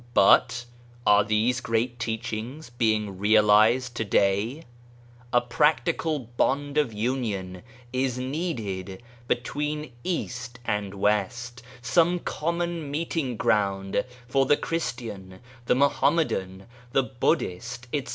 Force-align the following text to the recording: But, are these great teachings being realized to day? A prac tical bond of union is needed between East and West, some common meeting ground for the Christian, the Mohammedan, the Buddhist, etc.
But, 0.15 0.65
are 1.05 1.23
these 1.23 1.61
great 1.61 1.99
teachings 1.99 2.71
being 2.71 3.19
realized 3.19 3.93
to 3.97 4.03
day? 4.03 4.63
A 5.31 5.41
prac 5.41 5.85
tical 5.85 6.27
bond 6.37 6.75
of 6.79 6.91
union 6.91 7.61
is 7.93 8.17
needed 8.17 9.03
between 9.27 9.91
East 10.03 10.57
and 10.65 10.95
West, 10.95 11.61
some 11.83 12.17
common 12.17 12.89
meeting 12.89 13.37
ground 13.37 14.03
for 14.27 14.47
the 14.47 14.57
Christian, 14.57 15.39
the 15.67 15.75
Mohammedan, 15.75 16.65
the 16.93 17.03
Buddhist, 17.03 17.85
etc. 17.93 18.09